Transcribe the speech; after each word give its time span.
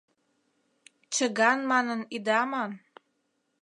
Чыган 1.13 1.59
манын 1.71 2.01
ида 2.15 2.41
ман 2.49 2.71